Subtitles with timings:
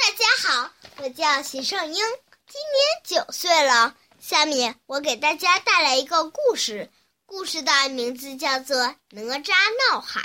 [0.00, 3.94] 大家好，我叫徐胜英，今年九岁了。
[4.18, 6.90] 下面我给大家带来一个故事，
[7.26, 8.78] 故事的名字叫做
[9.10, 9.52] 《哪吒
[9.90, 10.22] 闹海》。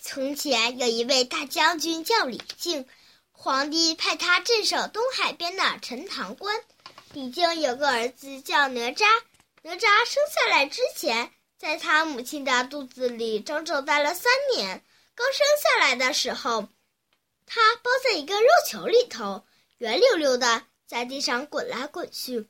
[0.00, 2.86] 从前有一位大将军叫李靖，
[3.32, 6.62] 皇帝派他镇守东海边的陈塘关。
[7.12, 9.04] 李靖有个儿子叫哪吒，
[9.62, 14.84] 哪吒生下来之前，在他母亲的肚子里整整待了三年。
[15.16, 16.68] 刚生下来的时候，
[17.46, 19.44] 他包在一个肉球里头，
[19.78, 22.48] 圆溜溜的，在地上滚来滚去。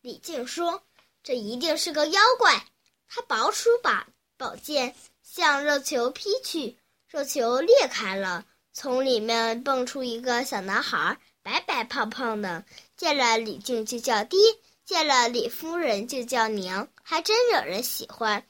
[0.00, 0.82] 李靖说
[1.22, 2.66] ：“这一定是个妖怪。”
[3.12, 12.64] 他拔出把宝剑，向肉球劈去，肉球裂开了，从里面蹦出一个小男孩，白白胖胖的，
[12.96, 14.38] 见了李靖就叫爹，
[14.84, 18.46] 见了李夫人就叫娘，还真惹人喜欢。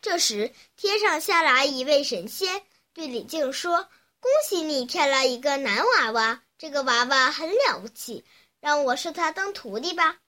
[0.00, 2.62] 这时，天上下来一位神仙，
[2.94, 3.86] 对李靖说。
[4.20, 8.24] 恭喜你添了一个男娃娃，这个娃娃很了不起，
[8.60, 10.18] 让我收他当徒弟吧。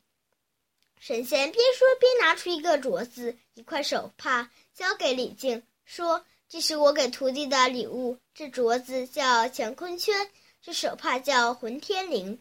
[1.01, 8.19] 神仙边说边拿出一个镯子、一块手帕，交给李靖，说：“这是我给徒弟的礼物。
[8.35, 10.29] 这镯子叫乾坤圈，
[10.61, 12.39] 这手帕叫混天绫。”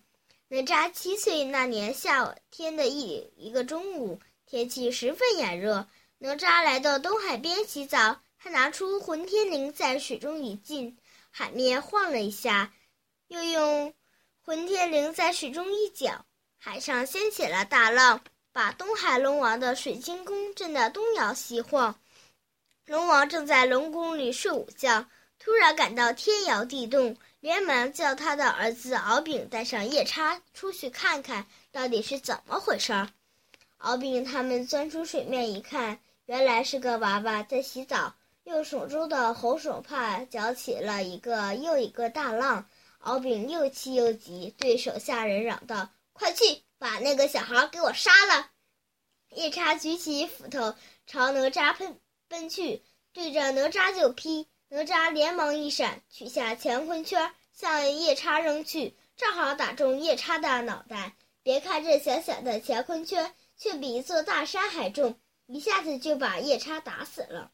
[0.50, 5.88] 哪吒七岁那年夏天的一一个中午，天气十分炎热，
[6.20, 10.98] 哪吒来到东海边洗澡，他拿出混天绫在水中一浸。
[11.40, 12.74] 海面晃了一下，
[13.28, 13.94] 又用
[14.42, 16.26] 混天绫在水中一搅，
[16.58, 22.00] 海上掀起了大浪，把东海龙王的水晶宫震得东摇西晃。
[22.88, 25.06] 龙王正在龙宫里睡午觉，
[25.38, 33.10] 突然感到天摇地动，连忙叫他的儿子敖丙带上夜叉出去看看到底是怎么回事儿。
[33.78, 38.16] 敖丙他们钻出水面一看，原来是个娃娃在洗澡。
[38.48, 48.50] 用手中的红手帕搅起了一个又一个大浪，敖丙又气又急，对手下人嚷道：“快去把那个小孩给我杀了！”
[49.36, 50.76] 夜叉举起斧头
[51.06, 52.00] 朝哪吒奔
[52.30, 54.48] 奔去，对着哪吒就劈。
[54.70, 61.18] 哪吒连忙一闪，取下乾坤圈向夜叉扔去，正好打中夜叉的脑袋。
[61.44, 67.52] 别看这小小的乾坤圈，却比一座大山还重，一下子就把夜叉打死了。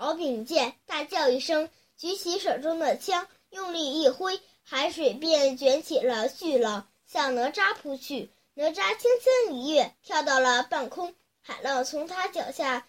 [0.00, 1.68] 敖丙见，大叫一声，
[1.98, 8.30] 举起手中的枪，用力一挥，海水便卷起了巨浪，向哪吒扑去。
[8.54, 12.86] 哪吒轻轻一跃，跳到了半空，海浪从他脚下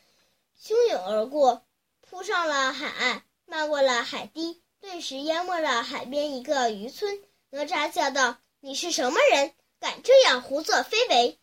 [0.58, 1.66] 汹涌而过，
[2.00, 7.22] 扑上了海岸，漫过了海堤，顿时淹没了海边一个渔村。
[7.50, 9.54] 哪吒叫道：“你是什么人？
[9.82, 11.38] 敢这样胡作非为？”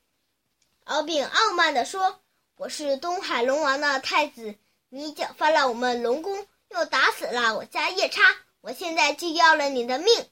[0.85, 2.21] 敖丙傲慢地说
[2.57, 4.55] ：“我是东海龙王的太子。”
[4.91, 8.23] 你搅翻了我们龙宫，又打死了我家夜叉，
[8.63, 10.31] 我现在就要了你的命！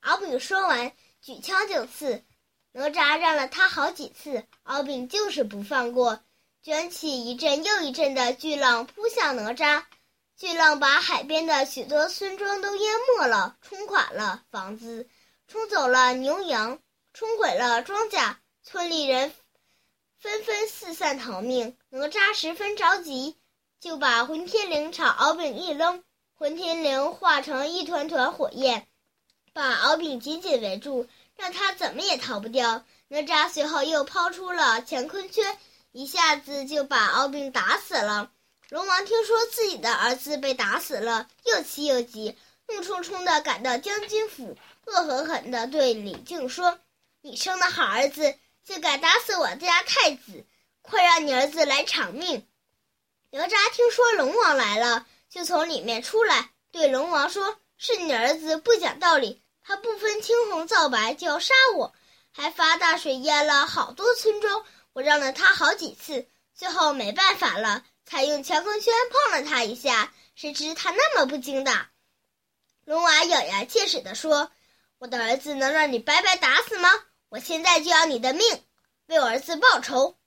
[0.00, 2.24] 敖丙说完，举枪就刺。
[2.72, 6.24] 哪吒让了他好几次，敖丙就是不放过，
[6.62, 9.84] 卷起一阵又一阵的巨浪扑向哪吒。
[10.34, 15.06] 巨浪把海边的许多村庄都淹没了，冲垮了房子，
[15.46, 16.78] 冲走了牛羊，
[17.12, 19.34] 冲毁了庄稼，村里人
[20.18, 21.76] 纷纷四散逃命。
[21.90, 23.36] 哪吒十分着急。
[23.82, 26.04] 就把混天绫朝敖丙一扔，
[26.38, 28.86] 混天绫化成一团团火焰，
[29.52, 32.84] 把敖丙紧紧围住，让他怎么也逃不掉。
[33.08, 35.58] 哪吒随后又抛出了乾坤圈，
[35.90, 38.30] 一下子就把敖丙打死了。
[38.68, 42.36] 龙王听说自己的儿子被打死了，又气又急，
[42.68, 44.56] 怒冲冲地赶到将军府，
[44.86, 46.78] 恶狠狠地对李靖说
[47.20, 50.46] ：“你生的好儿子，竟敢打死我家太子，
[50.82, 52.46] 快让你儿子来偿命！”
[53.34, 61.94] 哪吒听说龙王来了，就从里面出来，对龙王说：“是你儿子不讲道理，他不分青红皂白就要杀我，
[62.30, 64.62] 还发大水淹了好多村庄。
[64.92, 70.12] 我让了他好几次，最后没办法了，才用乾坤圈碰了他一下。
[70.34, 71.90] 谁知他那么不经打。”
[72.84, 74.52] 龙王咬牙切齿地说
[75.00, 76.90] ：“我的儿子能让你白白打死吗？
[77.30, 78.62] 我现在就要你的命，
[79.06, 80.18] 为我儿子报仇！”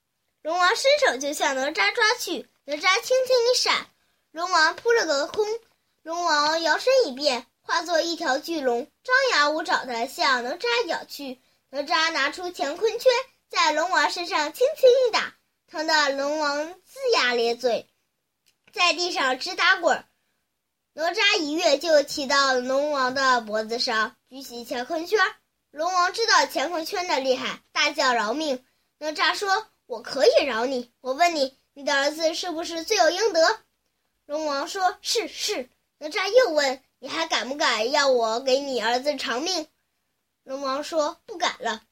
[0.41, 2.49] 龙王伸手就向哪吒抓去。
[2.67, 3.85] 哪吒轻轻一闪，
[4.31, 5.45] 龙王扑了个空。
[6.01, 11.39] 龙王摇身一变，化作一条巨龙，张牙舞爪的向哪吒咬去。
[11.69, 13.11] 哪吒拿出乾坤圈，
[13.49, 15.35] 在龙王身上轻轻一打，
[15.67, 16.73] 疼得龙王龇
[17.13, 17.87] 牙咧嘴，
[18.73, 20.03] 在地上直打滚。
[20.93, 25.19] 哪吒一跃就骑到龙王的脖子上，举起乾坤圈。
[25.69, 28.65] 龙王知道乾坤圈的厉害，大叫饶命。
[28.97, 33.59] 哪吒说：“我可以饶你，我问你。”你的儿子是不是罪有应得？
[34.25, 35.69] 龙王说：“是是。”
[35.99, 39.67] 哪吒又问：“你还敢不敢要我给你儿子偿命？”
[40.43, 41.83] 龙王说：“不敢了。”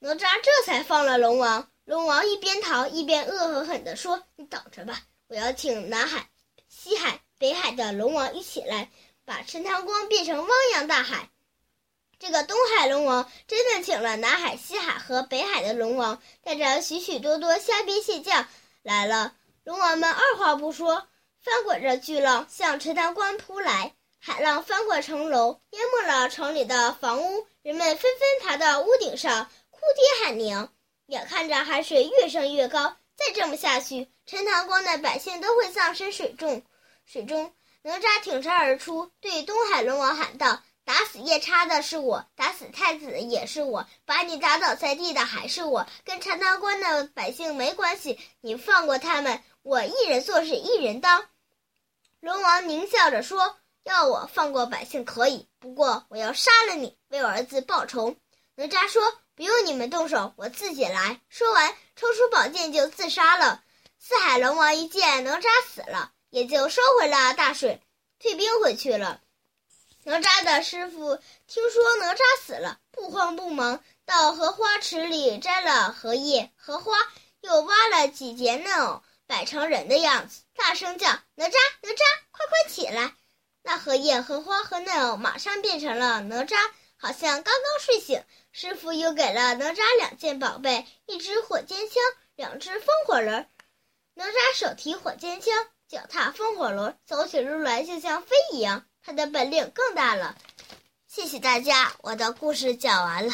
[0.00, 1.70] 哪吒这才放了龙王。
[1.86, 6.28] 龙王一边逃一边恶狠狠地说：“你等着吧，我要请南海、
[6.68, 8.90] 西海、北海的龙王一起来，
[9.24, 11.30] 把陈塘关变成汪洋大海。”
[12.18, 18.48] 这个东海龙王真的请了南海、西海和北海的龙王，带着许许多多虾兵蟹将
[18.82, 19.34] 来了。
[19.62, 21.06] 龙王们二话不说，
[21.40, 29.48] 翻滚着巨浪向陈塘关扑来，海浪翻过城楼，淹没了城里的房屋，人们纷纷爬到屋顶上。
[29.70, 30.72] 哭爹喊娘，
[31.06, 36.62] 眼看着海水越升越高，再这么下去，陈塘关的百姓都会葬身水中。
[37.06, 48.18] 水中，哪吒挺身而出，对东海龙王喊道：“打死夜叉的是我，打死太子也是我，把你打倒在地的还是我，跟陈塘关的百姓没关系。
[48.40, 51.26] 你放过他们，我一人做事一人当。”
[52.20, 58.16] 龙王狞笑着说：“要我放过百姓可以，不过我要杀了你，为我儿子报仇。”
[58.56, 59.02] 哪吒说。
[59.34, 61.20] 不用你们动手，我自己来。
[61.28, 63.62] 说完，抽出宝剑就自杀了。
[64.00, 67.80] 四海龙王一见哪吒死了，也就收回了大水，
[68.18, 69.20] 退兵回去了。
[70.04, 76.96] 哪吒的师傅听说哪吒死了，不慌不忙到荷花池里摘了荷叶、荷花，
[77.40, 83.14] 又挖了几节嫩藕，摆成人的样子，大声叫：“哪吒，哪吒，快快起来！”
[83.62, 86.56] 那荷叶、荷花和嫩藕马上变成了哪吒。
[87.00, 92.02] 好像刚刚睡醒，师傅又给了哪吒两件宝贝：一支火箭枪，
[92.34, 93.48] 两只风火轮。
[94.14, 98.84] 哪吒手提火箭枪，脚踏风火轮，走起路来就像飞一样。
[99.02, 100.36] 他的本领更大了。
[101.06, 103.32] 谢谢大家，我的故事讲完了。